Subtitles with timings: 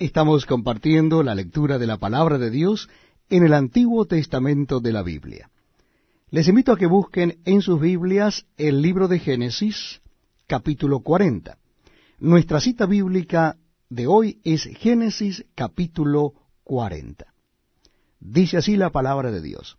[0.00, 2.88] Estamos compartiendo la lectura de la palabra de Dios
[3.28, 5.50] en el Antiguo Testamento de la Biblia.
[6.30, 10.00] Les invito a que busquen en sus Biblias el libro de Génesis,
[10.46, 11.58] capítulo 40.
[12.18, 13.58] Nuestra cita bíblica
[13.90, 16.32] de hoy es Génesis capítulo
[16.64, 17.26] 40.
[18.20, 19.76] Dice así la palabra de Dios.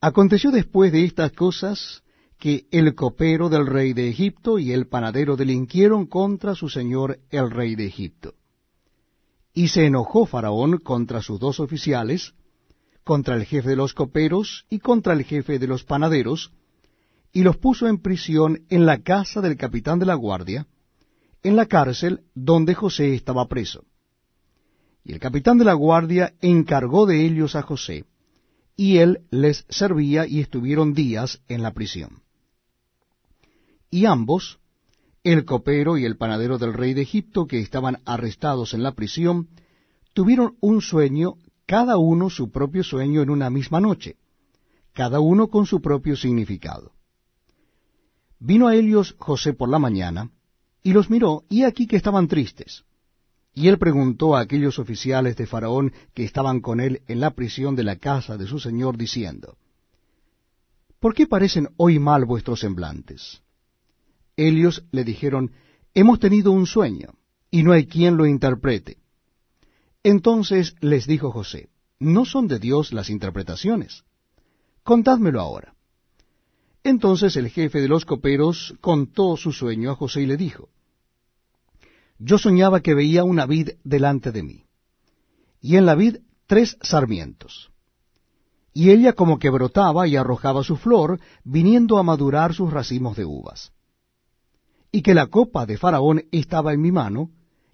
[0.00, 2.02] Aconteció después de estas cosas
[2.40, 7.50] que el copero del rey de Egipto y el panadero delinquieron contra su señor el
[7.50, 8.34] rey de Egipto.
[9.52, 12.32] Y se enojó Faraón contra sus dos oficiales,
[13.04, 16.50] contra el jefe de los coperos y contra el jefe de los panaderos,
[17.30, 20.66] y los puso en prisión en la casa del capitán de la guardia,
[21.42, 23.84] en la cárcel donde José estaba preso.
[25.04, 28.06] Y el capitán de la guardia encargó de ellos a José,
[28.76, 32.22] y él les servía y estuvieron días en la prisión.
[33.90, 34.60] Y ambos,
[35.24, 39.48] el copero y el panadero del rey de Egipto, que estaban arrestados en la prisión,
[40.14, 41.34] tuvieron un sueño,
[41.66, 44.16] cada uno su propio sueño en una misma noche,
[44.92, 46.92] cada uno con su propio significado.
[48.38, 50.30] Vino a ellos José por la mañana,
[50.82, 52.84] y los miró, y aquí que estaban tristes.
[53.52, 57.74] Y él preguntó a aquellos oficiales de Faraón que estaban con él en la prisión
[57.76, 59.56] de la casa de su señor, diciendo,
[61.00, 63.42] ¿Por qué parecen hoy mal vuestros semblantes?
[64.36, 65.52] Ellos le dijeron,
[65.92, 67.14] Hemos tenido un sueño,
[67.50, 68.98] y no hay quien lo interprete.
[70.02, 74.04] Entonces les dijo José, ¿no son de Dios las interpretaciones?
[74.84, 75.74] Contádmelo ahora.
[76.84, 80.70] Entonces el jefe de los coperos contó su sueño a José y le dijo,
[82.18, 84.64] Yo soñaba que veía una vid delante de mí,
[85.60, 87.70] y en la vid tres sarmientos,
[88.72, 93.24] y ella como que brotaba y arrojaba su flor, viniendo a madurar sus racimos de
[93.24, 93.72] uvas
[94.92, 97.30] y que la copa de Faraón estaba en mi mano,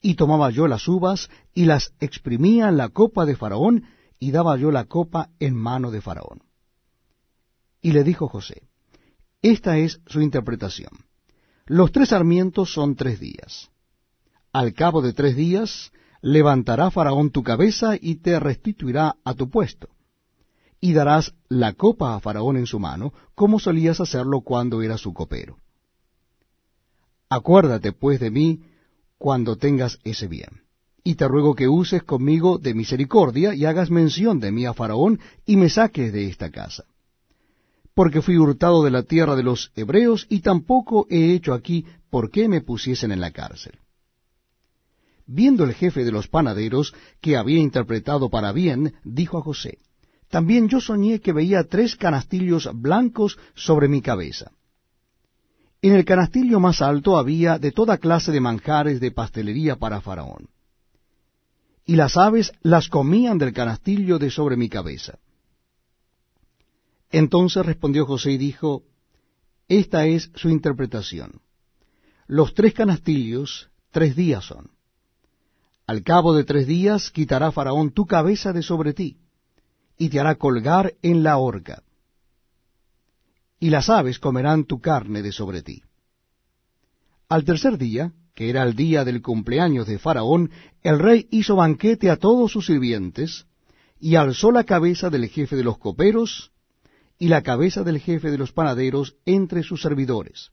[0.00, 3.84] y tomaba yo las uvas, y las exprimía en la copa de Faraón,
[4.18, 6.42] y daba yo la copa en mano de Faraón.
[7.82, 8.62] Y le dijo José,
[9.42, 10.90] esta es su interpretación.
[11.66, 13.70] Los tres sarmientos son tres días.
[14.52, 19.88] Al cabo de tres días levantará Faraón tu cabeza y te restituirá a tu puesto.
[20.80, 25.14] Y darás la copa a Faraón en su mano, como solías hacerlo cuando era su
[25.14, 25.58] copero.
[27.32, 28.60] Acuérdate pues de mí
[29.16, 30.62] cuando tengas ese bien.
[31.04, 35.20] Y te ruego que uses conmigo de misericordia y hagas mención de mí a Faraón
[35.46, 36.84] y me saques de esta casa.
[37.94, 42.32] Porque fui hurtado de la tierra de los hebreos y tampoco he hecho aquí por
[42.32, 43.78] qué me pusiesen en la cárcel.
[45.24, 49.78] Viendo el jefe de los panaderos que había interpretado para bien, dijo a José,
[50.28, 54.50] También yo soñé que veía tres canastillos blancos sobre mi cabeza
[55.82, 60.48] en el canastillo más alto había de toda clase de manjares de pastelería para Faraón.
[61.86, 65.18] Y las aves las comían del canastillo de sobre mi cabeza.
[67.10, 68.84] Entonces respondió José y dijo,
[69.68, 71.40] Esta es su interpretación.
[72.26, 74.70] Los tres canastillos, tres días son.
[75.86, 79.16] Al cabo de tres días quitará Faraón tu cabeza de sobre ti,
[79.98, 81.82] y te hará colgar en la horca
[83.60, 85.82] y las aves comerán tu carne de sobre ti.
[87.28, 90.50] Al tercer día, que era el día del cumpleaños de Faraón,
[90.82, 93.46] el rey hizo banquete a todos sus sirvientes,
[94.00, 96.52] y alzó la cabeza del jefe de los coperos,
[97.18, 100.52] y la cabeza del jefe de los panaderos entre sus servidores.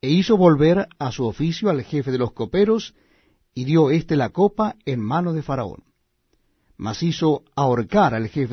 [0.00, 2.94] E hizo volver a su oficio al jefe de los coperos,
[3.54, 5.84] y dio éste la copa en mano de Faraón.
[6.78, 8.52] Mas hizo ahorcar al jefe